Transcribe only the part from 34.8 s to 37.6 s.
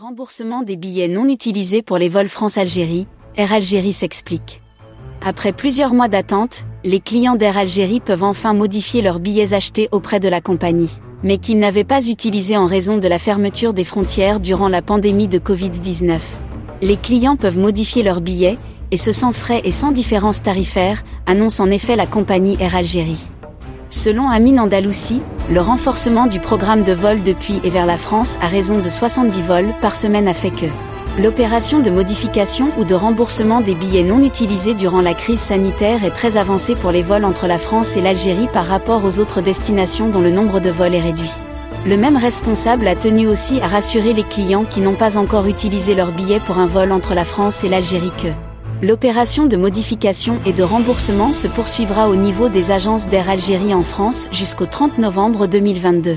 la crise sanitaire est très avancée pour les vols entre la